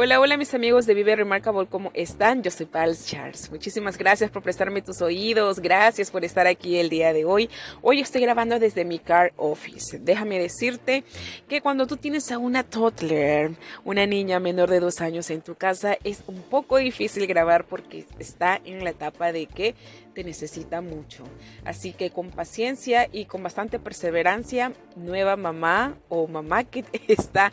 Hola, 0.00 0.20
hola 0.20 0.36
mis 0.36 0.54
amigos 0.54 0.86
de 0.86 0.94
Vive 0.94 1.16
Remarkable, 1.16 1.66
¿cómo 1.66 1.90
están? 1.92 2.44
Yo 2.44 2.52
soy 2.52 2.66
Pals 2.66 3.04
Charles. 3.04 3.50
Muchísimas 3.50 3.98
gracias 3.98 4.30
por 4.30 4.44
prestarme 4.44 4.80
tus 4.80 5.02
oídos, 5.02 5.58
gracias 5.58 6.12
por 6.12 6.24
estar 6.24 6.46
aquí 6.46 6.76
el 6.76 6.88
día 6.88 7.12
de 7.12 7.24
hoy. 7.24 7.50
Hoy 7.82 7.98
estoy 7.98 8.20
grabando 8.20 8.60
desde 8.60 8.84
mi 8.84 9.00
car 9.00 9.32
office. 9.36 9.98
Déjame 9.98 10.38
decirte 10.38 11.02
que 11.48 11.60
cuando 11.60 11.88
tú 11.88 11.96
tienes 11.96 12.30
a 12.30 12.38
una 12.38 12.62
toddler, 12.62 13.56
una 13.84 14.06
niña 14.06 14.38
menor 14.38 14.70
de 14.70 14.78
dos 14.78 15.00
años 15.00 15.30
en 15.30 15.40
tu 15.40 15.56
casa, 15.56 15.98
es 16.04 16.22
un 16.28 16.42
poco 16.42 16.76
difícil 16.76 17.26
grabar 17.26 17.64
porque 17.64 18.06
está 18.20 18.60
en 18.64 18.84
la 18.84 18.90
etapa 18.90 19.32
de 19.32 19.46
que 19.46 19.74
te 20.14 20.22
necesita 20.22 20.80
mucho. 20.80 21.24
Así 21.64 21.92
que 21.92 22.10
con 22.10 22.30
paciencia 22.30 23.08
y 23.10 23.24
con 23.24 23.42
bastante 23.42 23.80
perseverancia, 23.80 24.72
nueva 24.94 25.34
mamá 25.34 25.96
o 26.08 26.28
mamá 26.28 26.62
que 26.62 26.84
está 27.08 27.52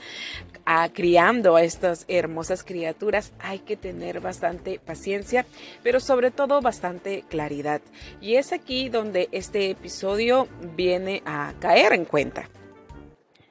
a, 0.66 0.90
criando 0.90 1.56
a 1.56 1.64
estas 1.64 2.06
hermosas 2.08 2.64
criaturas, 2.64 3.32
hay 3.40 3.60
que 3.60 3.78
tener 3.78 4.20
bastante 4.20 4.80
paciencia, 4.80 5.46
pero 5.84 6.00
sobre 6.00 6.32
todo 6.32 6.62
bastante 6.62 7.24
claridad. 7.30 7.82
Y 8.22 8.36
es 8.36 8.52
aquí 8.52 8.90
donde 8.90 9.30
este 9.32 9.70
episodio 9.70 10.48
viene 10.76 11.22
a 11.26 11.54
caer 11.60 11.94
en 11.94 12.06
cuenta. 12.06 12.50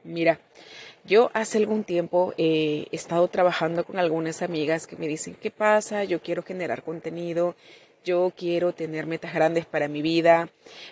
Mira, 0.03 0.41
yo 1.07 1.31
hace 1.35 1.59
algún 1.59 1.85
tiempo 1.85 2.33
he 2.39 2.87
estado 2.91 3.29
trabajando 3.29 3.85
con 3.85 3.99
algunas 3.99 4.43
amigas 4.43 4.87
que 4.87 4.97
me 4.97 5.07
dicen, 5.07 5.37
¿qué 5.41 5.51
pasa? 5.51 6.05
Yo 6.05 6.21
quiero 6.21 6.43
generar 6.43 6.83
contenido, 6.83 7.57
yo 8.05 8.33
quiero 8.37 8.73
tener 8.73 9.07
metas 9.07 9.35
grandes 9.35 9.67
para 9.67 9.89
mi 9.89 10.03
vida, 10.03 10.49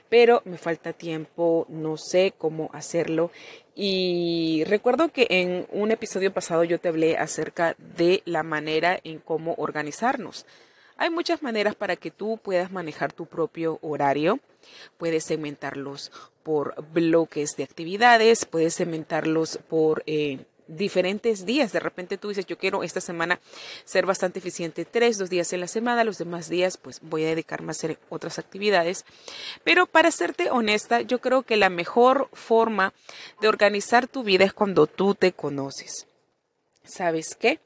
pero 0.08 0.42
me 0.44 0.58
falta 0.58 0.92
tiempo, 0.92 1.66
no 1.68 1.96
sé 1.96 2.32
cómo 2.36 2.70
hacerlo. 2.72 3.30
Y 3.74 4.64
recuerdo 4.66 5.10
que 5.10 5.26
en 5.30 5.66
un 5.70 5.90
episodio 5.92 6.32
pasado 6.32 6.64
yo 6.64 6.80
te 6.80 6.88
hablé 6.88 7.16
acerca 7.16 7.76
de 7.96 8.22
la 8.24 8.42
manera 8.42 8.98
en 9.04 9.18
cómo 9.18 9.54
organizarnos. 9.58 10.46
Hay 10.96 11.10
muchas 11.10 11.42
maneras 11.42 11.74
para 11.74 11.96
que 11.96 12.10
tú 12.10 12.38
puedas 12.42 12.70
manejar 12.70 13.12
tu 13.12 13.26
propio 13.26 13.78
horario. 13.82 14.40
Puedes 14.98 15.24
segmentarlos 15.24 16.12
por 16.42 16.74
bloques 16.92 17.56
de 17.56 17.64
actividades, 17.64 18.44
puedes 18.44 18.74
segmentarlos 18.74 19.58
por 19.68 20.02
eh, 20.06 20.40
diferentes 20.76 21.44
días. 21.46 21.72
De 21.72 21.80
repente 21.80 22.18
tú 22.18 22.28
dices, 22.28 22.46
yo 22.46 22.58
quiero 22.58 22.82
esta 22.82 23.00
semana 23.00 23.40
ser 23.84 24.06
bastante 24.06 24.38
eficiente 24.38 24.84
tres, 24.84 25.18
dos 25.18 25.30
días 25.30 25.52
en 25.52 25.60
la 25.60 25.68
semana, 25.68 26.04
los 26.04 26.18
demás 26.18 26.48
días 26.48 26.76
pues 26.76 27.00
voy 27.02 27.24
a 27.24 27.28
dedicarme 27.28 27.70
a 27.70 27.72
hacer 27.72 27.98
otras 28.08 28.38
actividades. 28.38 29.04
Pero 29.64 29.86
para 29.86 30.10
serte 30.10 30.50
honesta, 30.50 31.00
yo 31.02 31.20
creo 31.20 31.42
que 31.42 31.56
la 31.56 31.70
mejor 31.70 32.28
forma 32.32 32.92
de 33.40 33.48
organizar 33.48 34.08
tu 34.08 34.22
vida 34.22 34.44
es 34.44 34.52
cuando 34.52 34.86
tú 34.86 35.14
te 35.14 35.32
conoces. 35.32 36.06
¿Sabes 36.84 37.36
qué? 37.38 37.60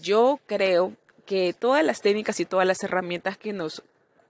Yo 0.00 0.40
creo 0.46 0.92
que 1.26 1.54
todas 1.54 1.84
las 1.84 2.02
técnicas 2.02 2.40
y 2.40 2.44
todas 2.44 2.66
las 2.66 2.82
herramientas 2.82 3.38
que 3.38 3.52
nos 3.52 3.82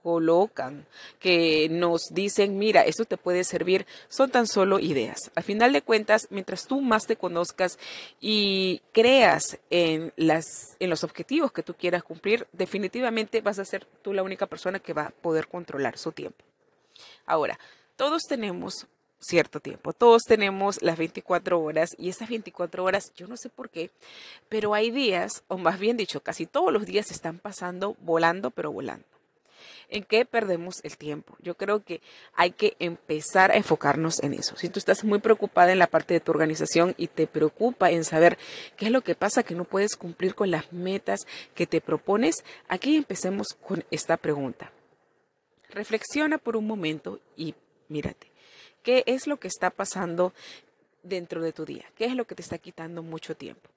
colocan, 0.05 0.85
que 1.17 1.67
nos 1.67 2.09
dicen, 2.11 2.59
mira, 2.59 2.83
esto 2.83 3.05
te 3.05 3.17
puede 3.17 3.43
servir, 3.43 3.87
son 4.07 4.29
tan 4.29 4.45
solo 4.45 4.77
ideas. 4.77 5.31
Al 5.33 5.41
final 5.41 5.73
de 5.73 5.81
cuentas, 5.81 6.27
mientras 6.29 6.67
tú 6.67 6.79
más 6.79 7.07
te 7.07 7.15
conozcas 7.15 7.79
y 8.21 8.83
creas 8.91 9.57
en, 9.71 10.13
las, 10.15 10.77
en 10.79 10.91
los 10.91 11.03
objetivos 11.03 11.51
que 11.51 11.63
tú 11.63 11.73
quieras 11.73 12.03
cumplir, 12.03 12.45
definitivamente 12.53 13.41
vas 13.41 13.57
a 13.57 13.65
ser 13.65 13.85
tú 14.03 14.13
la 14.13 14.21
única 14.21 14.45
persona 14.45 14.77
que 14.77 14.93
va 14.93 15.07
a 15.07 15.09
poder 15.09 15.47
controlar 15.47 15.97
su 15.97 16.11
tiempo. 16.11 16.45
Ahora, 17.25 17.57
todos 17.95 18.25
tenemos 18.29 18.85
cierto 19.19 19.59
tiempo. 19.59 19.91
Todos 19.91 20.21
tenemos 20.27 20.83
las 20.83 20.99
24 20.99 21.59
horas 21.59 21.95
y 21.97 22.09
esas 22.09 22.29
24 22.29 22.83
horas, 22.83 23.11
yo 23.15 23.25
no 23.25 23.37
sé 23.37 23.49
por 23.49 23.71
qué, 23.71 23.89
pero 24.49 24.75
hay 24.75 24.91
días, 24.91 25.43
o 25.47 25.57
más 25.57 25.79
bien 25.79 25.97
dicho, 25.97 26.19
casi 26.19 26.45
todos 26.45 26.71
los 26.71 26.85
días 26.85 27.09
están 27.09 27.39
pasando 27.39 27.95
volando, 28.01 28.51
pero 28.51 28.71
volando 28.71 29.14
en 29.89 30.03
qué 30.03 30.25
perdemos 30.25 30.79
el 30.83 30.97
tiempo. 30.97 31.35
Yo 31.39 31.55
creo 31.55 31.83
que 31.83 32.01
hay 32.33 32.51
que 32.51 32.75
empezar 32.79 33.51
a 33.51 33.55
enfocarnos 33.55 34.21
en 34.23 34.33
eso. 34.33 34.55
Si 34.57 34.69
tú 34.69 34.79
estás 34.79 35.03
muy 35.03 35.19
preocupada 35.19 35.71
en 35.71 35.79
la 35.79 35.87
parte 35.87 36.13
de 36.13 36.19
tu 36.19 36.31
organización 36.31 36.93
y 36.97 37.07
te 37.07 37.27
preocupa 37.27 37.91
en 37.91 38.03
saber 38.03 38.37
qué 38.77 38.85
es 38.85 38.91
lo 38.91 39.01
que 39.01 39.15
pasa 39.15 39.43
que 39.43 39.55
no 39.55 39.65
puedes 39.65 39.95
cumplir 39.95 40.35
con 40.35 40.51
las 40.51 40.71
metas 40.71 41.21
que 41.53 41.67
te 41.67 41.81
propones, 41.81 42.43
aquí 42.67 42.95
empecemos 42.95 43.47
con 43.65 43.83
esta 43.91 44.17
pregunta. 44.17 44.71
Reflexiona 45.69 46.37
por 46.37 46.55
un 46.55 46.67
momento 46.67 47.19
y 47.35 47.55
mírate. 47.89 48.31
¿Qué 48.83 49.03
es 49.07 49.27
lo 49.27 49.37
que 49.37 49.47
está 49.47 49.71
pasando 49.71 50.33
dentro 51.03 51.41
de 51.41 51.51
tu 51.51 51.65
día? 51.65 51.85
¿Qué 51.95 52.05
es 52.05 52.15
lo 52.15 52.25
que 52.25 52.35
te 52.35 52.41
está 52.41 52.57
quitando 52.57 53.01
mucho 53.01 53.35
tiempo? 53.35 53.69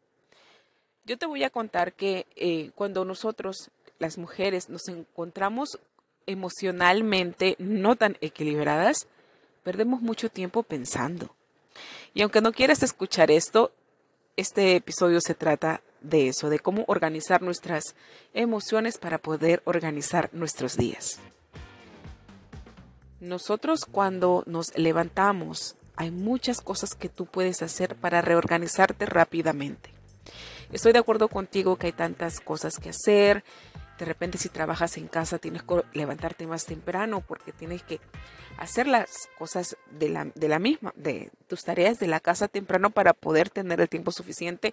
Yo 1.04 1.16
te 1.16 1.26
voy 1.26 1.42
a 1.42 1.50
contar 1.50 1.94
que 1.94 2.26
eh, 2.36 2.70
cuando 2.74 3.04
nosotros, 3.06 3.70
las 3.98 4.18
mujeres, 4.18 4.68
nos 4.68 4.86
encontramos 4.88 5.78
emocionalmente 6.28 7.56
no 7.58 7.96
tan 7.96 8.16
equilibradas, 8.20 9.08
perdemos 9.64 10.00
mucho 10.02 10.28
tiempo 10.28 10.62
pensando. 10.62 11.34
Y 12.14 12.22
aunque 12.22 12.40
no 12.40 12.52
quieras 12.52 12.82
escuchar 12.82 13.30
esto, 13.30 13.72
este 14.36 14.76
episodio 14.76 15.20
se 15.20 15.34
trata 15.34 15.80
de 16.00 16.28
eso, 16.28 16.48
de 16.48 16.60
cómo 16.60 16.84
organizar 16.86 17.42
nuestras 17.42 17.96
emociones 18.34 18.98
para 18.98 19.18
poder 19.18 19.62
organizar 19.64 20.30
nuestros 20.32 20.76
días. 20.76 21.18
Nosotros 23.20 23.84
cuando 23.84 24.44
nos 24.46 24.76
levantamos, 24.76 25.74
hay 25.96 26.12
muchas 26.12 26.60
cosas 26.60 26.94
que 26.94 27.08
tú 27.08 27.26
puedes 27.26 27.62
hacer 27.62 27.96
para 27.96 28.22
reorganizarte 28.22 29.06
rápidamente. 29.06 29.90
Estoy 30.70 30.92
de 30.92 31.00
acuerdo 31.00 31.28
contigo 31.28 31.76
que 31.76 31.86
hay 31.86 31.92
tantas 31.92 32.38
cosas 32.40 32.74
que 32.78 32.90
hacer, 32.90 33.42
de 33.98 34.04
repente 34.04 34.38
si 34.38 34.48
trabajas 34.48 34.96
en 34.96 35.08
casa 35.08 35.38
tienes 35.38 35.62
que 35.62 35.82
levantarte 35.92 36.46
más 36.46 36.64
temprano 36.64 37.20
porque 37.20 37.52
tienes 37.52 37.82
que 37.82 38.00
hacer 38.56 38.86
las 38.86 39.28
cosas 39.36 39.76
de 39.90 40.08
la, 40.08 40.24
de 40.34 40.48
la 40.48 40.58
misma, 40.58 40.92
de 40.96 41.30
tus 41.48 41.64
tareas 41.64 41.98
de 41.98 42.06
la 42.06 42.20
casa 42.20 42.48
temprano 42.48 42.90
para 42.90 43.12
poder 43.12 43.50
tener 43.50 43.80
el 43.80 43.88
tiempo 43.88 44.12
suficiente 44.12 44.72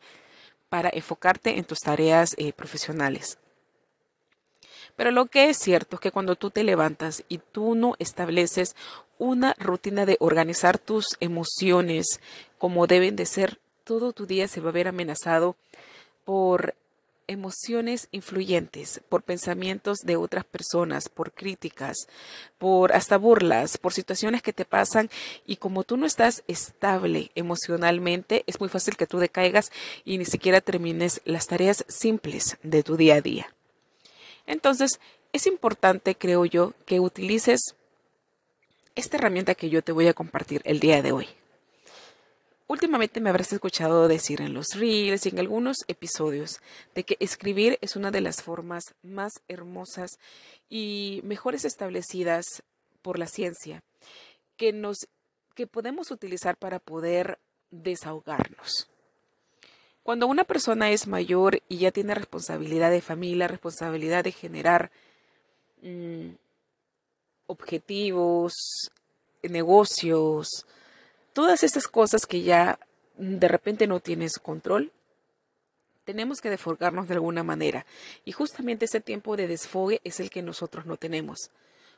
para 0.70 0.90
enfocarte 0.92 1.58
en 1.58 1.66
tus 1.66 1.80
tareas 1.80 2.36
eh, 2.38 2.54
profesionales. 2.54 3.38
Pero 4.96 5.12
lo 5.12 5.26
que 5.26 5.50
es 5.50 5.58
cierto 5.58 5.98
es 5.98 6.00
que 6.00 6.12
cuando 6.12 6.36
tú 6.36 6.52
te 6.52 6.64
levantas 6.64 7.24
y 7.28 7.40
tú 7.40 7.76
no 7.76 7.96
estableces 8.00 8.76
una 9.18 9.54
rutina 9.60 10.06
de 10.06 10.18
organizar 10.20 10.78
tus 10.78 11.18
emociones 11.20 12.22
como 12.58 12.88
deben 12.88 13.16
de 13.16 13.26
ser, 13.26 13.60
todo 13.84 14.14
tu 14.14 14.26
día 14.26 14.48
se 14.48 14.62
va 14.62 14.70
a 14.70 14.74
ver 14.74 14.88
amenazado 14.88 15.56
por 16.24 16.76
emociones 17.28 18.08
influyentes, 18.12 19.02
por 19.10 19.24
pensamientos 19.24 20.00
de 20.00 20.16
otras 20.16 20.46
personas, 20.46 21.10
por 21.10 21.34
críticas, 21.34 22.08
por 22.58 22.94
hasta 22.94 23.18
burlas, 23.18 23.78
por 23.78 23.94
situaciones 23.94 24.42
que 24.42 24.54
te 24.54 24.66
pasan 24.66 25.10
y 25.46 25.58
como 25.58 25.84
tú 25.84 25.98
no 25.98 26.06
estás 26.06 26.44
estable 26.48 27.32
emocionalmente, 27.36 28.44
es 28.48 28.60
muy 28.60 28.70
fácil 28.70 28.98
que 28.98 29.08
tú 29.08 29.20
decaigas 29.20 29.72
y 30.04 30.18
ni 30.18 30.26
siquiera 30.26 30.62
termines 30.62 31.22
las 31.26 31.48
tareas 31.48 31.86
simples 31.88 32.58
de 32.64 32.84
tu 32.84 32.98
día 32.98 33.16
a 33.16 33.22
día. 33.22 33.54
Entonces, 34.46 35.00
es 35.34 35.48
importante, 35.48 36.16
creo 36.16 36.46
yo, 36.46 36.74
que 36.86 37.00
utilices 37.00 37.76
esta 38.96 39.18
herramienta 39.18 39.56
que 39.56 39.70
yo 39.70 39.84
te 39.84 39.92
voy 39.92 40.08
a 40.08 40.14
compartir 40.14 40.62
el 40.64 40.80
día 40.80 41.02
de 41.02 41.12
hoy. 41.12 41.28
Últimamente 42.68 43.22
me 43.22 43.30
habrás 43.30 43.54
escuchado 43.54 44.08
decir 44.08 44.42
en 44.42 44.56
los 44.56 44.70
reels 44.74 45.26
y 45.26 45.30
en 45.30 45.40
algunos 45.40 45.78
episodios 45.88 46.62
de 46.96 47.04
que 47.04 47.16
escribir 47.20 47.78
es 47.82 47.96
una 47.96 48.10
de 48.10 48.22
las 48.22 48.42
formas 48.42 48.96
más 49.04 49.34
hermosas 49.48 50.18
y 50.68 51.22
mejores 51.24 51.64
establecidas 51.64 52.64
por 53.04 53.20
la 53.20 53.28
ciencia 53.28 53.84
que 54.58 54.74
nos 54.74 55.08
que 55.54 55.68
podemos 55.68 56.12
utilizar 56.12 56.58
para 56.58 56.80
poder 56.80 57.40
desahogarnos. 57.72 58.90
Cuando 60.04 60.28
una 60.28 60.44
persona 60.44 60.92
es 60.92 61.08
mayor 61.08 61.62
y 61.70 61.78
ya 61.78 61.92
tiene 61.92 62.14
responsabilidad 62.14 62.92
de 62.92 63.02
familia, 63.02 63.48
responsabilidad 63.48 64.24
de 64.24 64.32
generar 64.32 64.92
mm, 65.82 66.30
objetivos, 67.48 68.54
negocios, 69.44 70.68
todas 71.36 71.64
estas 71.64 71.90
cosas 71.90 72.26
que 72.26 72.44
ya 72.44 72.80
de 73.18 73.50
repente 73.50 73.88
no 73.88 74.00
tienes 74.00 74.40
control, 74.40 74.94
tenemos 76.06 76.40
que 76.40 76.50
desfogarnos 76.50 77.10
de 77.10 77.16
alguna 77.16 77.44
manera. 77.44 77.86
Y 78.24 78.32
justamente 78.32 78.86
ese 78.86 79.02
tiempo 79.02 79.36
de 79.36 79.50
desfogue 79.50 80.00
es 80.06 80.22
el 80.22 80.30
que 80.30 80.42
nosotros 80.42 80.86
no 80.86 80.96
tenemos. 80.96 81.52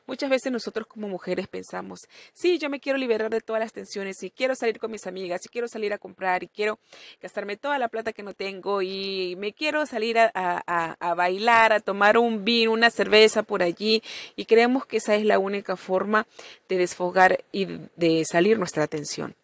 Muchas 0.08 0.30
veces 0.30 0.50
nosotros 0.50 0.86
como 0.86 1.06
mujeres 1.06 1.48
pensamos, 1.48 2.08
sí, 2.32 2.56
yo 2.56 2.70
me 2.70 2.80
quiero 2.80 2.96
liberar 2.96 3.28
de 3.28 3.42
todas 3.42 3.60
las 3.60 3.74
tensiones 3.74 4.22
y 4.22 4.30
quiero 4.30 4.54
salir 4.54 4.78
con 4.78 4.90
mis 4.90 5.06
amigas 5.06 5.44
y 5.44 5.50
quiero 5.50 5.68
salir 5.68 5.92
a 5.92 5.98
comprar 5.98 6.42
y 6.42 6.48
quiero 6.48 6.78
gastarme 7.20 7.58
toda 7.58 7.78
la 7.78 7.88
plata 7.88 8.14
que 8.14 8.22
no 8.22 8.32
tengo 8.32 8.80
y 8.80 9.36
me 9.36 9.52
quiero 9.52 9.84
salir 9.84 10.16
a, 10.18 11.14
bailar, 11.14 11.74
a 11.74 11.80
tomar 11.80 12.16
un 12.16 12.42
vino, 12.42 12.72
una 12.72 12.88
cerveza 12.88 13.42
por 13.42 13.62
allí 13.62 14.02
y 14.34 14.46
creemos 14.46 14.86
que 14.86 14.96
esa 14.96 15.14
es 15.14 15.26
la 15.26 15.38
única 15.38 15.76
forma 15.76 16.26
de 16.70 16.78
desfogar 16.78 17.44
y 17.52 17.66
de 17.96 18.24
salir 18.24 18.58
nuestra 18.58 18.84
atención. 18.84 19.34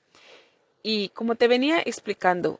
Y 0.82 1.10
como 1.10 1.34
te 1.34 1.46
venía 1.46 1.82
explicando, 1.84 2.58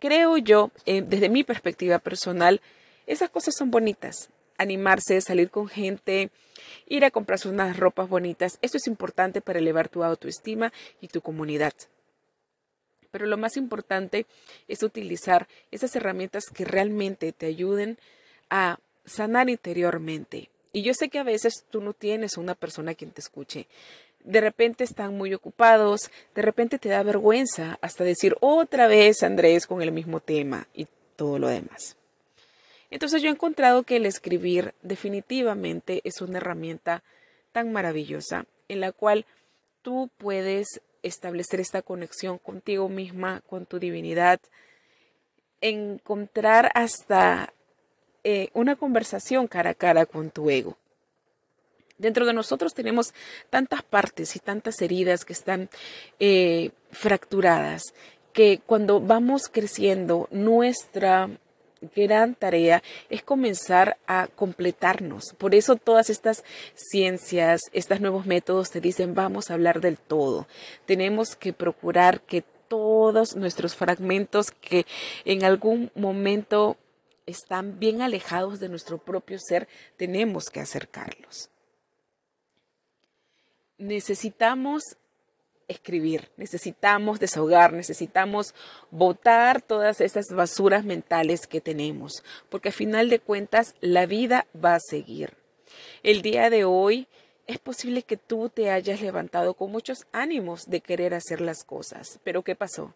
creo 0.00 0.36
yo, 0.36 0.72
eh, 0.84 1.00
desde 1.00 1.28
mi 1.28 1.44
perspectiva 1.44 2.00
personal, 2.00 2.60
esas 3.06 3.30
cosas 3.30 3.54
son 3.56 3.70
bonitas. 3.70 4.30
Animarse, 4.58 5.20
salir 5.20 5.50
con 5.50 5.68
gente, 5.68 6.30
ir 6.86 7.04
a 7.04 7.10
comprarse 7.10 7.48
unas 7.48 7.76
ropas 7.76 8.08
bonitas. 8.08 8.58
Esto 8.62 8.76
es 8.76 8.86
importante 8.86 9.40
para 9.40 9.58
elevar 9.58 9.88
tu 9.88 10.04
autoestima 10.04 10.72
y 11.00 11.08
tu 11.08 11.20
comunidad. 11.20 11.74
Pero 13.10 13.26
lo 13.26 13.36
más 13.36 13.56
importante 13.56 14.26
es 14.66 14.82
utilizar 14.82 15.46
esas 15.70 15.94
herramientas 15.94 16.46
que 16.52 16.64
realmente 16.64 17.32
te 17.32 17.46
ayuden 17.46 17.96
a 18.50 18.78
sanar 19.04 19.48
interiormente. 19.48 20.50
Y 20.72 20.82
yo 20.82 20.94
sé 20.94 21.08
que 21.08 21.20
a 21.20 21.22
veces 21.22 21.64
tú 21.70 21.80
no 21.80 21.92
tienes 21.92 22.36
una 22.36 22.56
persona 22.56 22.94
quien 22.94 23.12
te 23.12 23.20
escuche. 23.20 23.68
De 24.24 24.40
repente 24.40 24.82
están 24.82 25.16
muy 25.16 25.32
ocupados, 25.32 26.10
de 26.34 26.42
repente 26.42 26.78
te 26.78 26.88
da 26.88 27.02
vergüenza 27.04 27.78
hasta 27.82 28.02
decir 28.02 28.36
otra 28.40 28.88
vez 28.88 29.22
Andrés 29.22 29.66
con 29.66 29.82
el 29.82 29.92
mismo 29.92 30.18
tema 30.18 30.66
y 30.74 30.88
todo 31.14 31.38
lo 31.38 31.46
demás. 31.46 31.96
Entonces 32.94 33.22
yo 33.22 33.28
he 33.28 33.32
encontrado 33.32 33.82
que 33.82 33.96
el 33.96 34.06
escribir 34.06 34.72
definitivamente 34.82 36.00
es 36.04 36.20
una 36.20 36.36
herramienta 36.36 37.02
tan 37.50 37.72
maravillosa 37.72 38.46
en 38.68 38.78
la 38.78 38.92
cual 38.92 39.26
tú 39.82 40.10
puedes 40.16 40.80
establecer 41.02 41.58
esta 41.58 41.82
conexión 41.82 42.38
contigo 42.38 42.88
misma, 42.88 43.42
con 43.48 43.66
tu 43.66 43.80
divinidad, 43.80 44.38
encontrar 45.60 46.70
hasta 46.76 47.52
eh, 48.22 48.50
una 48.54 48.76
conversación 48.76 49.48
cara 49.48 49.70
a 49.70 49.74
cara 49.74 50.06
con 50.06 50.30
tu 50.30 50.48
ego. 50.48 50.78
Dentro 51.98 52.24
de 52.26 52.32
nosotros 52.32 52.74
tenemos 52.74 53.12
tantas 53.50 53.82
partes 53.82 54.36
y 54.36 54.38
tantas 54.38 54.80
heridas 54.80 55.24
que 55.24 55.32
están 55.32 55.68
eh, 56.20 56.70
fracturadas 56.92 57.92
que 58.32 58.60
cuando 58.64 59.00
vamos 59.00 59.48
creciendo 59.48 60.28
nuestra 60.30 61.28
gran 61.94 62.34
tarea 62.34 62.82
es 63.10 63.22
comenzar 63.22 63.96
a 64.06 64.26
completarnos. 64.26 65.34
Por 65.38 65.54
eso 65.54 65.76
todas 65.76 66.10
estas 66.10 66.44
ciencias, 66.74 67.60
estos 67.72 68.00
nuevos 68.00 68.26
métodos 68.26 68.70
te 68.70 68.80
dicen 68.80 69.14
vamos 69.14 69.50
a 69.50 69.54
hablar 69.54 69.80
del 69.80 69.98
todo. 69.98 70.46
Tenemos 70.86 71.36
que 71.36 71.52
procurar 71.52 72.20
que 72.20 72.42
todos 72.68 73.36
nuestros 73.36 73.76
fragmentos 73.76 74.50
que 74.50 74.86
en 75.24 75.44
algún 75.44 75.90
momento 75.94 76.76
están 77.26 77.78
bien 77.78 78.02
alejados 78.02 78.60
de 78.60 78.68
nuestro 78.68 78.98
propio 78.98 79.38
ser, 79.38 79.68
tenemos 79.96 80.50
que 80.50 80.60
acercarlos. 80.60 81.50
Necesitamos 83.78 84.96
escribir, 85.68 86.30
necesitamos 86.36 87.20
desahogar, 87.20 87.72
necesitamos 87.72 88.54
botar 88.90 89.62
todas 89.62 90.00
esas 90.00 90.26
basuras 90.28 90.84
mentales 90.84 91.46
que 91.46 91.60
tenemos, 91.60 92.22
porque 92.48 92.70
a 92.70 92.72
final 92.72 93.10
de 93.10 93.20
cuentas 93.20 93.74
la 93.80 94.06
vida 94.06 94.46
va 94.62 94.74
a 94.74 94.80
seguir. 94.80 95.34
El 96.02 96.22
día 96.22 96.50
de 96.50 96.64
hoy 96.64 97.08
es 97.46 97.58
posible 97.58 98.02
que 98.02 98.16
tú 98.16 98.48
te 98.48 98.70
hayas 98.70 99.00
levantado 99.00 99.54
con 99.54 99.70
muchos 99.70 100.06
ánimos 100.12 100.64
de 100.66 100.80
querer 100.80 101.14
hacer 101.14 101.40
las 101.40 101.64
cosas, 101.64 102.20
pero 102.24 102.42
¿qué 102.42 102.54
pasó? 102.54 102.94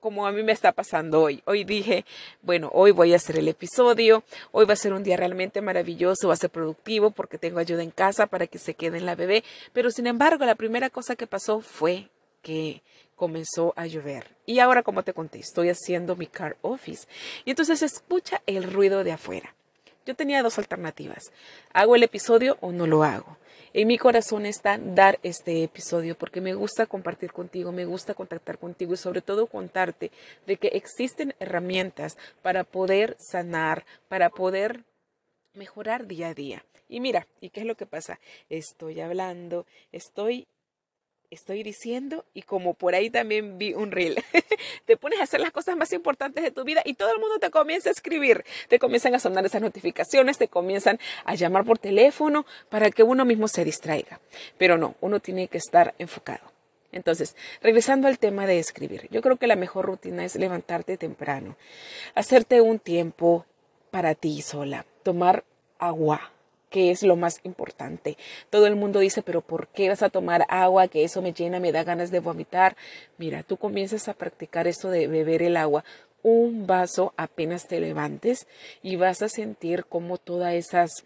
Como 0.00 0.26
a 0.26 0.32
mí 0.32 0.42
me 0.42 0.52
está 0.52 0.72
pasando 0.72 1.20
hoy. 1.20 1.42
Hoy 1.44 1.64
dije, 1.64 2.04
bueno, 2.42 2.70
hoy 2.72 2.90
voy 2.90 3.12
a 3.12 3.16
hacer 3.16 3.38
el 3.38 3.48
episodio, 3.48 4.24
hoy 4.50 4.64
va 4.64 4.72
a 4.72 4.76
ser 4.76 4.92
un 4.92 5.02
día 5.02 5.16
realmente 5.16 5.60
maravilloso, 5.60 6.28
va 6.28 6.34
a 6.34 6.38
ser 6.38 6.50
productivo 6.50 7.10
porque 7.10 7.38
tengo 7.38 7.58
ayuda 7.58 7.82
en 7.82 7.90
casa 7.90 8.26
para 8.26 8.46
que 8.46 8.58
se 8.58 8.74
quede 8.74 8.98
en 8.98 9.06
la 9.06 9.14
bebé, 9.14 9.44
pero 9.72 9.90
sin 9.90 10.06
embargo 10.06 10.44
la 10.44 10.54
primera 10.54 10.90
cosa 10.90 11.16
que 11.16 11.26
pasó 11.26 11.60
fue 11.60 12.08
que 12.42 12.82
comenzó 13.16 13.74
a 13.76 13.86
llover. 13.86 14.34
Y 14.46 14.60
ahora, 14.60 14.82
como 14.82 15.02
te 15.02 15.12
conté, 15.12 15.40
estoy 15.40 15.68
haciendo 15.68 16.16
mi 16.16 16.26
car 16.26 16.56
office. 16.62 17.06
Y 17.44 17.50
entonces 17.50 17.82
escucha 17.82 18.40
el 18.46 18.64
ruido 18.72 19.04
de 19.04 19.12
afuera. 19.12 19.54
Yo 20.06 20.16
tenía 20.16 20.42
dos 20.42 20.58
alternativas. 20.58 21.30
¿Hago 21.74 21.94
el 21.94 22.02
episodio 22.02 22.56
o 22.62 22.72
no 22.72 22.86
lo 22.86 23.04
hago? 23.04 23.36
En 23.72 23.86
mi 23.86 23.98
corazón 23.98 24.46
está 24.46 24.78
dar 24.78 25.20
este 25.22 25.62
episodio 25.62 26.18
porque 26.18 26.40
me 26.40 26.54
gusta 26.54 26.86
compartir 26.86 27.32
contigo, 27.32 27.70
me 27.70 27.84
gusta 27.84 28.14
contactar 28.14 28.58
contigo 28.58 28.94
y 28.94 28.96
sobre 28.96 29.22
todo 29.22 29.46
contarte 29.46 30.10
de 30.44 30.56
que 30.56 30.68
existen 30.68 31.36
herramientas 31.38 32.18
para 32.42 32.64
poder 32.64 33.16
sanar, 33.20 33.84
para 34.08 34.28
poder 34.28 34.82
mejorar 35.54 36.08
día 36.08 36.30
a 36.30 36.34
día. 36.34 36.64
Y 36.88 36.98
mira, 36.98 37.28
¿y 37.40 37.50
qué 37.50 37.60
es 37.60 37.66
lo 37.66 37.76
que 37.76 37.86
pasa? 37.86 38.18
Estoy 38.48 39.00
hablando, 39.00 39.66
estoy 39.92 40.48
estoy 41.30 41.62
diciendo 41.62 42.24
y 42.34 42.42
como 42.42 42.74
por 42.74 42.94
ahí 42.94 43.10
también 43.10 43.58
vi 43.58 43.74
un 43.74 43.90
reel, 43.90 44.22
te 44.84 44.96
pones 44.96 45.20
a 45.20 45.24
hacer 45.24 45.40
las 45.40 45.52
cosas 45.52 45.76
más 45.76 45.92
importantes 45.92 46.42
de 46.42 46.50
tu 46.50 46.64
vida 46.64 46.82
y 46.84 46.94
todo 46.94 47.12
el 47.12 47.20
mundo 47.20 47.38
te 47.38 47.50
comienza 47.50 47.88
a 47.88 47.92
escribir, 47.92 48.44
te 48.68 48.78
comienzan 48.78 49.14
a 49.14 49.20
sonar 49.20 49.46
esas 49.46 49.62
notificaciones, 49.62 50.38
te 50.38 50.48
comienzan 50.48 50.98
a 51.24 51.34
llamar 51.34 51.64
por 51.64 51.78
teléfono 51.78 52.46
para 52.68 52.90
que 52.90 53.02
uno 53.02 53.24
mismo 53.24 53.48
se 53.48 53.64
distraiga. 53.64 54.20
Pero 54.58 54.76
no, 54.76 54.94
uno 55.00 55.20
tiene 55.20 55.48
que 55.48 55.58
estar 55.58 55.94
enfocado. 55.98 56.50
Entonces, 56.92 57.36
regresando 57.62 58.08
al 58.08 58.18
tema 58.18 58.46
de 58.46 58.58
escribir, 58.58 59.08
yo 59.10 59.22
creo 59.22 59.36
que 59.36 59.46
la 59.46 59.56
mejor 59.56 59.86
rutina 59.86 60.24
es 60.24 60.34
levantarte 60.34 60.96
temprano, 60.96 61.56
hacerte 62.14 62.60
un 62.60 62.80
tiempo 62.80 63.46
para 63.90 64.14
ti 64.14 64.42
sola, 64.42 64.86
tomar 65.04 65.44
agua, 65.78 66.32
que 66.70 66.90
es 66.90 67.02
lo 67.02 67.16
más 67.16 67.40
importante. 67.42 68.16
Todo 68.48 68.66
el 68.66 68.76
mundo 68.76 69.00
dice, 69.00 69.22
pero 69.22 69.42
¿por 69.42 69.68
qué 69.68 69.88
vas 69.88 70.02
a 70.02 70.08
tomar 70.08 70.46
agua? 70.48 70.88
Que 70.88 71.04
eso 71.04 71.20
me 71.20 71.32
llena, 71.32 71.60
me 71.60 71.72
da 71.72 71.84
ganas 71.84 72.10
de 72.10 72.20
vomitar. 72.20 72.76
Mira, 73.18 73.42
tú 73.42 73.56
comienzas 73.56 74.08
a 74.08 74.14
practicar 74.14 74.66
esto 74.66 74.88
de 74.88 75.08
beber 75.08 75.42
el 75.42 75.56
agua 75.56 75.84
un 76.22 76.66
vaso 76.66 77.14
apenas 77.16 77.66
te 77.66 77.80
levantes 77.80 78.46
y 78.82 78.96
vas 78.96 79.22
a 79.22 79.28
sentir 79.28 79.84
como 79.86 80.18
todas 80.18 80.54
esas 80.54 81.04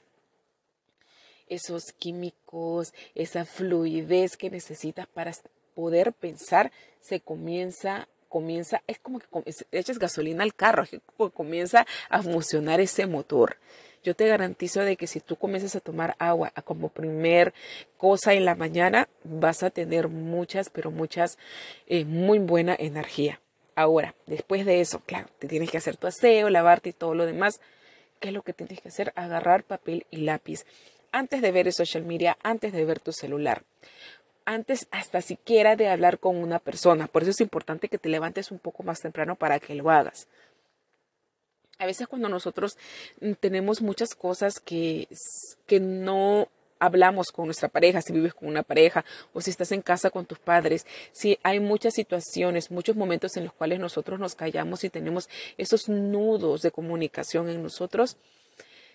esos 1.47 1.93
químicos, 1.93 2.95
esa 3.15 3.45
fluidez 3.45 4.37
que 4.37 4.51
necesitas 4.51 5.07
para 5.07 5.33
poder 5.75 6.13
pensar, 6.13 6.73
se 7.01 7.21
comienza 7.21 8.09
comienza, 8.29 8.83
es 8.89 8.99
como 8.99 9.21
que 9.21 9.29
echas 9.71 10.01
gasolina 10.01 10.43
al 10.43 10.55
carro, 10.55 10.83
comienza 11.35 11.87
a 12.09 12.21
funcionar 12.21 12.81
ese 12.81 13.07
motor 13.07 13.59
yo 14.05 14.15
te 14.15 14.29
garantizo 14.29 14.83
de 14.83 14.97
que 14.97 15.07
si 15.07 15.19
tú 15.19 15.37
comienzas 15.37 15.75
a 15.75 15.81
tomar 15.81 16.15
agua 16.19 16.53
como 16.65 16.91
primer 16.91 17.55
cosa 17.97 18.35
en 18.35 18.45
la 18.45 18.55
mañana, 18.55 19.09
vas 19.25 19.63
a 19.63 19.71
tener 19.71 20.09
muchas, 20.09 20.71
pero 20.71 20.91
muchas, 20.91 21.39
eh, 21.87 22.05
muy 22.05 22.39
buena 22.39 22.77
energía. 22.79 23.41
Ahora, 23.75 24.15
después 24.27 24.67
de 24.67 24.81
eso, 24.81 25.01
claro, 25.01 25.29
te 25.39 25.49
tienes 25.49 25.71
que 25.71 25.79
hacer 25.79 25.97
tu 25.97 26.07
aseo, 26.07 26.51
lavarte 26.51 26.91
y 26.91 26.93
todo 26.93 27.15
lo 27.15 27.27
demás. 27.27 27.61
¿Qué 28.21 28.29
es 28.29 28.35
lo 28.35 28.43
que 28.43 28.53
tienes 28.53 28.81
que 28.81 28.89
hacer? 28.89 29.13
Agarrar 29.17 29.65
papel 29.65 30.07
y 30.11 30.19
lápiz. 30.19 30.65
Antes 31.11 31.43
de 31.43 31.51
ver 31.51 31.67
el 31.67 31.73
social 31.73 32.05
media, 32.05 32.37
antes 32.43 32.73
de 32.73 32.85
ver 32.85 33.01
tu 33.01 33.13
celular 33.13 33.65
antes 34.47 34.87
hasta 34.91 35.23
siquiera 35.23 35.75
de 35.75 35.89
hablar 35.89 36.19
con 36.19 36.37
una 36.37 36.59
persona. 36.59 37.07
Por 37.07 37.23
eso 37.23 37.31
es 37.31 37.41
importante 37.41 37.89
que 37.89 37.97
te 37.97 38.11
levantes 38.11 38.51
un 38.51 38.59
poco 38.59 38.83
más 38.83 39.01
temprano 39.01 39.37
para 39.37 39.59
que 39.59 39.75
lo 39.75 39.91
hagas. 39.91 40.29
A 41.79 41.87
veces 41.87 42.07
cuando 42.07 42.29
nosotros 42.29 42.77
mm, 43.21 43.33
tenemos 43.41 43.83
muchas 43.83 44.15
cosas 44.15 44.61
que, 44.61 45.09
que 45.67 45.81
no 45.81 46.49
hablamos 46.79 47.29
con 47.33 47.47
nuestra 47.47 47.69
pareja, 47.69 48.03
si 48.03 48.13
vives 48.13 48.35
con 48.35 48.49
una 48.49 48.63
pareja 48.63 49.05
o 49.33 49.41
si 49.41 49.51
estás 49.51 49.73
en 49.73 49.83
casa 49.83 50.11
con 50.11 50.27
tus 50.27 50.39
padres, 50.39 50.87
si 51.13 51.39
hay 51.43 51.61
muchas 51.61 51.95
situaciones, 51.95 52.71
muchos 52.71 52.97
momentos 52.97 53.37
en 53.37 53.45
los 53.45 53.53
cuales 53.53 53.81
nosotros 53.81 54.21
nos 54.21 54.35
callamos 54.35 54.85
y 54.85 54.91
tenemos 54.91 55.29
esos 55.57 55.89
nudos 55.89 56.63
de 56.63 56.71
comunicación 56.71 57.49
en 57.49 57.63
nosotros, 57.63 58.17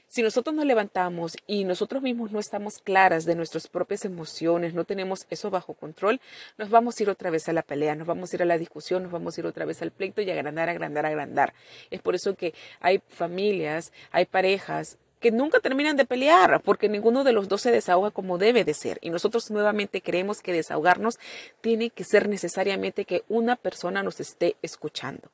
si 0.09 0.23
nosotros 0.23 0.55
nos 0.55 0.65
levantamos 0.65 1.37
y 1.45 1.63
nosotros 1.65 2.01
mismos 2.01 2.31
no 2.31 2.39
estamos 2.39 2.79
claras 2.79 3.25
de 3.25 3.35
nuestras 3.35 3.67
propias 3.67 4.05
emociones, 4.05 4.73
no 4.73 4.83
tenemos 4.83 5.27
eso 5.29 5.51
bajo 5.51 5.75
control, 5.75 6.19
nos 6.57 6.71
vamos 6.71 6.99
a 6.99 7.03
ir 7.03 7.09
otra 7.11 7.29
vez 7.29 7.47
a 7.47 7.53
la 7.53 7.61
pelea, 7.61 7.95
nos 7.95 8.07
vamos 8.07 8.33
a 8.33 8.35
ir 8.35 8.41
a 8.41 8.45
la 8.45 8.57
discusión, 8.57 9.03
nos 9.03 9.11
vamos 9.11 9.37
a 9.37 9.41
ir 9.41 9.45
otra 9.45 9.65
vez 9.65 9.83
al 9.83 9.91
pleito 9.91 10.21
y 10.21 10.31
agrandar, 10.31 10.67
agrandar, 10.67 11.05
agrandar. 11.05 11.53
Es 11.91 12.01
por 12.01 12.15
eso 12.15 12.35
que 12.35 12.55
hay 12.79 13.01
familias, 13.07 13.93
hay 14.11 14.25
parejas 14.25 14.97
que 15.19 15.31
nunca 15.31 15.59
terminan 15.59 15.95
de 15.95 16.05
pelear, 16.05 16.61
porque 16.63 16.89
ninguno 16.89 17.23
de 17.23 17.33
los 17.33 17.47
dos 17.47 17.61
se 17.61 17.71
desahoga 17.71 18.09
como 18.09 18.39
debe 18.39 18.63
de 18.63 18.73
ser. 18.73 18.97
Y 19.01 19.11
nosotros 19.11 19.51
nuevamente 19.51 20.01
creemos 20.01 20.41
que 20.41 20.53
desahogarnos 20.53 21.19
tiene 21.61 21.91
que 21.91 22.03
ser 22.03 22.29
necesariamente 22.29 23.05
que 23.05 23.23
una 23.27 23.55
persona 23.57 24.01
nos 24.01 24.19
esté 24.19 24.55
escuchando. 24.63 25.29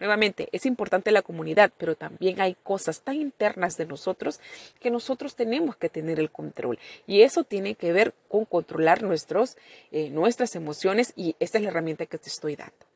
Nuevamente, 0.00 0.48
es 0.52 0.64
importante 0.64 1.10
la 1.10 1.22
comunidad, 1.22 1.72
pero 1.76 1.96
también 1.96 2.40
hay 2.40 2.54
cosas 2.54 3.02
tan 3.02 3.16
internas 3.16 3.76
de 3.76 3.86
nosotros 3.86 4.40
que 4.80 4.90
nosotros 4.90 5.34
tenemos 5.34 5.76
que 5.76 5.88
tener 5.88 6.20
el 6.20 6.30
control. 6.30 6.78
Y 7.06 7.22
eso 7.22 7.42
tiene 7.42 7.74
que 7.74 7.92
ver 7.92 8.14
con 8.28 8.44
controlar 8.44 9.02
nuestros, 9.02 9.56
eh, 9.90 10.10
nuestras 10.10 10.54
emociones 10.54 11.12
y 11.16 11.34
esta 11.40 11.58
es 11.58 11.64
la 11.64 11.70
herramienta 11.70 12.06
que 12.06 12.18
te 12.18 12.28
estoy 12.28 12.54
dando. 12.54 12.88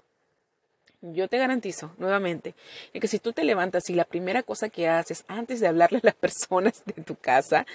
Yo 1.03 1.27
te 1.27 1.37
garantizo, 1.37 1.93
nuevamente, 1.99 2.55
que 2.93 3.09
si 3.09 3.19
tú 3.19 3.33
te 3.33 3.43
levantas 3.43 3.91
y 3.91 3.95
la 3.95 4.05
primera 4.05 4.45
cosa 4.45 4.69
que 4.69 4.87
haces 4.87 5.25
antes 5.27 5.59
de 5.59 5.67
hablarle 5.67 5.99
a 5.99 6.07
las 6.07 6.15
personas 6.21 6.85
de 6.87 7.03
tu 7.03 7.17
casa 7.17 7.67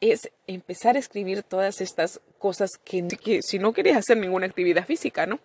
es 0.00 0.30
empezar 0.46 0.94
a 0.94 1.00
escribir 1.00 1.42
todas 1.42 1.80
estas 1.80 2.20
cosas 2.38 2.70
que, 2.84 3.40
si 3.42 3.58
no 3.58 3.72
querías 3.72 3.96
hacer 3.96 4.16
ninguna 4.16 4.46
actividad 4.46 4.86
física, 4.86 5.26
¿no? 5.26 5.40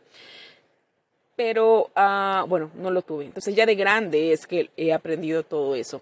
Pero, 1.38 1.89
ah, 1.96 2.46
bueno, 2.50 2.70
no 2.75 2.91
lo 2.91 3.01
tuve. 3.01 3.24
Entonces 3.24 3.56
ya 3.56 3.65
de 3.65 3.75
grande 3.75 4.34
es 4.34 4.46
que 4.46 4.70
he 4.75 4.91
aprendido 4.91 5.44
todo 5.44 5.75
eso. 5.75 6.01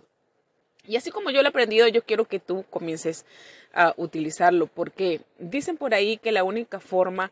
Y 0.87 0.95
así 0.95 1.11
como 1.11 1.29
yo 1.29 1.43
lo 1.43 1.47
he 1.47 1.49
aprendido, 1.49 1.87
yo 1.87 2.03
quiero 2.03 2.25
que 2.25 2.39
tú 2.39 2.65
comiences 2.71 3.25
a 3.73 3.93
utilizarlo, 3.97 4.65
porque 4.65 5.21
dicen 5.37 5.77
por 5.77 5.93
ahí 5.93 6.17
que 6.17 6.31
la 6.31 6.43
única 6.43 6.79
forma 6.79 7.31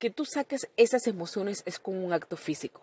que 0.00 0.10
tú 0.10 0.24
saques 0.24 0.68
esas 0.76 1.06
emociones 1.06 1.62
es 1.66 1.78
con 1.78 2.02
un 2.02 2.12
acto 2.12 2.36
físico 2.36 2.80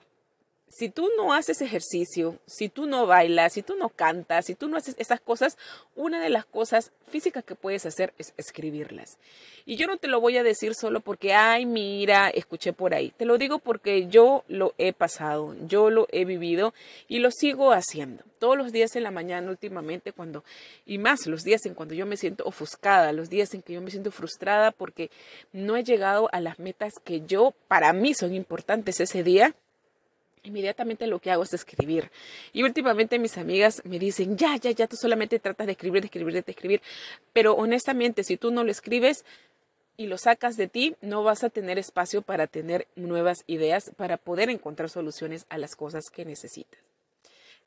si 0.69 0.89
tú 0.89 1.09
no 1.17 1.33
haces 1.33 1.61
ejercicio, 1.61 2.37
si 2.45 2.69
tú 2.69 2.85
no 2.85 3.07
bailas, 3.07 3.53
si 3.53 3.63
tú 3.63 3.75
no 3.75 3.89
cantas, 3.89 4.45
si 4.45 4.55
tú 4.55 4.67
no 4.67 4.77
haces 4.77 4.95
esas 4.97 5.21
cosas, 5.21 5.57
una 5.95 6.21
de 6.21 6.29
las 6.29 6.45
cosas 6.45 6.91
físicas 7.09 7.43
que 7.43 7.55
puedes 7.55 7.85
hacer 7.85 8.13
es 8.17 8.33
escribirlas. 8.37 9.17
Y 9.65 9.77
yo 9.77 9.87
no 9.87 9.97
te 9.97 10.07
lo 10.07 10.19
voy 10.19 10.37
a 10.37 10.43
decir 10.43 10.75
solo 10.75 10.99
porque, 10.99 11.33
ay, 11.33 11.65
mira, 11.65 12.29
escuché 12.29 12.73
por 12.73 12.93
ahí. 12.93 13.11
Te 13.15 13.25
lo 13.25 13.37
digo 13.37 13.59
porque 13.59 14.07
yo 14.07 14.43
lo 14.47 14.73
he 14.77 14.93
pasado, 14.93 15.55
yo 15.67 15.89
lo 15.89 16.07
he 16.11 16.25
vivido 16.25 16.73
y 17.07 17.19
lo 17.19 17.31
sigo 17.31 17.71
haciendo. 17.71 18.23
Todos 18.39 18.57
los 18.57 18.71
días 18.71 18.95
en 18.95 19.03
la 19.03 19.11
mañana 19.11 19.49
últimamente 19.49 20.11
cuando, 20.11 20.43
y 20.85 20.97
más 20.97 21.27
los 21.27 21.43
días 21.43 21.65
en 21.65 21.73
cuando 21.73 21.95
yo 21.95 22.05
me 22.05 22.17
siento 22.17 22.43
ofuscada, 22.45 23.13
los 23.13 23.29
días 23.29 23.53
en 23.53 23.61
que 23.61 23.73
yo 23.73 23.81
me 23.81 23.89
siento 23.89 24.11
frustrada 24.11 24.71
porque 24.71 25.09
no 25.53 25.75
he 25.75 25.83
llegado 25.83 26.29
a 26.31 26.41
las 26.41 26.59
metas 26.59 26.93
que 27.03 27.21
yo, 27.25 27.53
para 27.67 27.93
mí 27.93 28.13
son 28.13 28.35
importantes 28.35 28.99
ese 28.99 29.23
día 29.23 29.55
inmediatamente 30.47 31.07
lo 31.07 31.19
que 31.19 31.31
hago 31.31 31.43
es 31.43 31.53
escribir. 31.53 32.09
Y 32.53 32.63
últimamente 32.63 33.19
mis 33.19 33.37
amigas 33.37 33.81
me 33.85 33.99
dicen, 33.99 34.37
ya, 34.37 34.55
ya, 34.57 34.71
ya, 34.71 34.87
tú 34.87 34.95
solamente 34.95 35.39
tratas 35.39 35.67
de 35.67 35.73
escribir, 35.73 36.01
de 36.01 36.07
escribir, 36.07 36.33
de 36.33 36.51
escribir. 36.51 36.81
Pero 37.33 37.53
honestamente, 37.53 38.23
si 38.23 38.37
tú 38.37 38.51
no 38.51 38.63
lo 38.63 38.71
escribes 38.71 39.25
y 39.97 40.07
lo 40.07 40.17
sacas 40.17 40.57
de 40.57 40.67
ti, 40.67 40.95
no 41.01 41.23
vas 41.23 41.43
a 41.43 41.49
tener 41.49 41.77
espacio 41.77 42.21
para 42.21 42.47
tener 42.47 42.87
nuevas 42.95 43.43
ideas, 43.47 43.91
para 43.95 44.17
poder 44.17 44.49
encontrar 44.49 44.89
soluciones 44.89 45.45
a 45.49 45.57
las 45.57 45.75
cosas 45.75 46.09
que 46.09 46.25
necesitas. 46.25 46.79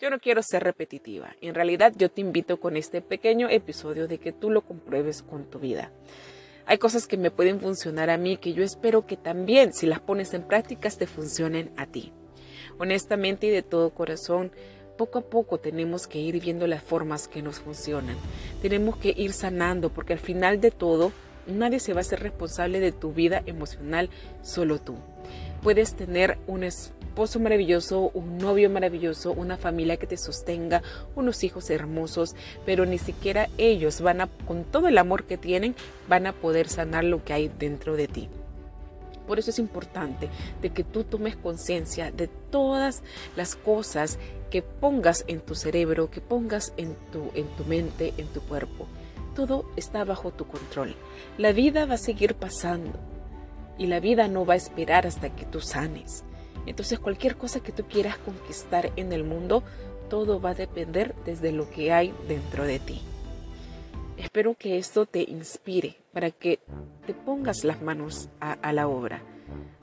Yo 0.01 0.09
no 0.09 0.19
quiero 0.19 0.43
ser 0.43 0.65
repetitiva. 0.65 1.37
En 1.43 1.55
realidad 1.55 1.93
yo 1.95 2.11
te 2.11 2.23
invito 2.23 2.59
con 2.59 2.77
este 2.77 3.03
pequeño 3.03 3.51
episodio 3.51 4.09
de 4.09 4.19
que 4.19 4.33
tú 4.33 4.49
lo 4.49 4.63
compruebes 4.63 5.23
con 5.23 5.45
tu 5.51 5.59
vida. 5.59 5.93
Hay 6.65 6.79
cosas 6.79 7.07
que 7.07 7.19
me 7.19 7.31
pueden 7.31 7.61
funcionar 7.61 8.09
a 8.09 8.17
mí 8.17 8.37
que 8.39 8.55
yo 8.55 8.63
espero 8.63 9.05
que 9.05 9.17
también, 9.17 9.75
si 9.75 9.87
las 9.87 10.01
pones 10.01 10.33
en 10.33 10.45
prácticas, 10.45 10.97
te 10.97 11.07
funcionen 11.07 11.71
a 11.77 11.87
ti. 11.87 12.13
Honestamente 12.81 13.47
y 13.47 13.51
de 13.51 13.63
todo 13.63 13.91
corazón, 13.91 14.51
poco 14.97 15.19
a 15.19 15.23
poco 15.23 15.59
tenemos 15.59 16.07
que 16.07 16.19
ir 16.19 16.41
viendo 16.41 16.67
las 16.67 16.83
formas 16.83 17.29
que 17.29 17.43
nos 17.43 17.61
funcionan. 17.61 18.17
Tenemos 18.63 18.97
que 18.97 19.13
ir 19.15 19.35
sanando 19.35 19.91
porque 19.91 20.15
al 20.15 20.19
final 20.19 20.63
de 20.63 20.71
todo, 20.71 21.13
nadie 21.47 21.79
se 21.79 21.93
va 21.93 22.01
a 22.01 22.05
ser 22.05 22.21
responsable 22.21 22.81
de 22.81 22.91
tu 22.91 23.13
vida 23.13 23.43
emocional, 23.45 24.09
solo 24.41 24.79
tú. 24.79 24.95
Puedes 25.63 25.95
tener 25.95 26.39
un 26.47 26.65
esposo 26.65 27.39
maravilloso, 27.39 28.11
un 28.15 28.39
novio 28.39 28.71
maravilloso, 28.71 29.33
una 29.33 29.59
familia 29.59 29.99
que 29.99 30.07
te 30.07 30.17
sostenga, 30.17 30.83
unos 31.15 31.45
hijos 31.45 31.69
hermosos, 31.69 32.35
pero 32.65 32.87
ni 32.87 32.97
siquiera 32.97 33.51
ellos 33.59 34.01
van 34.01 34.23
a, 34.23 34.29
con 34.47 34.65
todo 34.65 34.89
el 34.89 34.97
amor 34.97 35.25
que 35.25 35.37
tienen, 35.37 35.75
van 36.09 36.27
a 36.27 36.33
poder 36.33 36.67
sanar 36.71 37.05
lo 37.05 37.23
que 37.23 37.35
hay 37.35 37.51
dentro 37.59 37.95
de 37.95 38.09
ti. 38.09 38.31
Por 39.31 39.39
eso 39.39 39.51
es 39.51 39.61
importante 39.61 40.29
de 40.61 40.71
que 40.71 40.83
tú 40.83 41.05
tomes 41.05 41.37
conciencia 41.37 42.11
de 42.11 42.27
todas 42.27 43.05
las 43.37 43.55
cosas 43.55 44.19
que 44.51 44.61
pongas 44.61 45.25
en 45.29 45.39
tu 45.39 45.55
cerebro, 45.55 46.11
que 46.11 46.21
pongas 46.21 46.75
en 46.77 46.97
tu, 47.13 47.31
en 47.37 47.47
tu 47.51 47.65
mente, 47.65 48.13
en 48.17 48.27
tu 48.27 48.41
cuerpo. 48.41 48.89
Todo 49.37 49.71
está 49.77 50.03
bajo 50.03 50.33
tu 50.33 50.49
control. 50.49 50.97
La 51.39 51.53
vida 51.53 51.87
va 51.87 51.95
a 51.95 51.99
seguir 51.99 52.35
pasando 52.35 52.99
y 53.79 53.87
la 53.87 54.01
vida 54.01 54.27
no 54.27 54.45
va 54.45 54.55
a 54.55 54.57
esperar 54.57 55.07
hasta 55.07 55.31
que 55.31 55.45
tú 55.45 55.61
sanes. 55.61 56.25
Entonces 56.67 56.99
cualquier 56.99 57.37
cosa 57.37 57.61
que 57.61 57.71
tú 57.71 57.85
quieras 57.85 58.19
conquistar 58.19 58.91
en 58.97 59.13
el 59.13 59.23
mundo, 59.23 59.63
todo 60.09 60.41
va 60.41 60.51
a 60.51 60.55
depender 60.55 61.15
desde 61.25 61.53
lo 61.53 61.71
que 61.71 61.93
hay 61.93 62.13
dentro 62.27 62.65
de 62.65 62.81
ti. 62.81 63.01
Espero 64.21 64.55
que 64.55 64.77
esto 64.77 65.07
te 65.07 65.23
inspire 65.23 65.97
para 66.13 66.31
que 66.31 66.59
te 67.07 67.15
pongas 67.15 67.65
las 67.65 67.81
manos 67.81 68.29
a, 68.39 68.73
la 68.73 68.87
obra, 68.87 69.23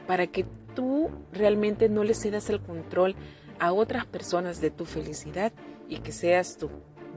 para 0.05 0.27
que 0.27 0.45
tú 0.75 1.09
realmente 1.33 1.89
no 1.89 2.03
le 2.03 2.13
cedas 2.13 2.49
el 2.51 2.61
control 2.61 3.15
a 3.59 3.73
otras 3.73 4.05
personas 4.05 4.61
de 4.61 4.69
tu 4.69 4.85
felicidad 4.85 5.51
y 5.89 5.97
que 5.99 6.11
seas 6.11 6.57
tú 6.57 6.69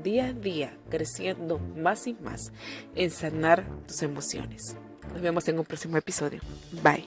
día 0.02 0.28
a 0.28 0.32
día 0.32 0.78
creciendo 0.88 1.58
más 1.58 2.06
y 2.06 2.14
más 2.14 2.52
en 2.94 3.10
sanar 3.10 3.66
tus 3.86 4.02
emociones. 4.02 4.76
Nos 5.12 5.20
vemos 5.20 5.46
en 5.48 5.58
un 5.58 5.66
próximo 5.66 5.98
episodio. 5.98 6.40
Bye. 6.82 7.06